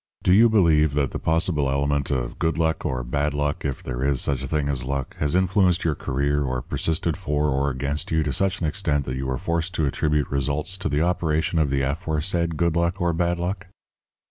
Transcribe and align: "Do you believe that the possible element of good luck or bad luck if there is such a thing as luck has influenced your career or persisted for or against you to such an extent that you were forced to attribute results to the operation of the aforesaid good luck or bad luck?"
"Do 0.23 0.33
you 0.33 0.49
believe 0.49 0.95
that 0.95 1.11
the 1.11 1.19
possible 1.19 1.69
element 1.69 2.09
of 2.09 2.39
good 2.39 2.57
luck 2.57 2.83
or 2.87 3.03
bad 3.03 3.35
luck 3.35 3.63
if 3.63 3.83
there 3.83 4.03
is 4.03 4.19
such 4.19 4.41
a 4.41 4.47
thing 4.47 4.67
as 4.67 4.83
luck 4.83 5.15
has 5.17 5.35
influenced 5.35 5.83
your 5.83 5.93
career 5.93 6.43
or 6.43 6.63
persisted 6.63 7.15
for 7.17 7.49
or 7.49 7.69
against 7.69 8.09
you 8.09 8.23
to 8.23 8.33
such 8.33 8.61
an 8.61 8.65
extent 8.65 9.05
that 9.05 9.15
you 9.15 9.27
were 9.27 9.37
forced 9.37 9.75
to 9.75 9.85
attribute 9.85 10.27
results 10.31 10.75
to 10.79 10.89
the 10.89 11.03
operation 11.03 11.59
of 11.59 11.69
the 11.69 11.83
aforesaid 11.83 12.57
good 12.57 12.75
luck 12.75 12.99
or 12.99 13.13
bad 13.13 13.37
luck?" 13.37 13.67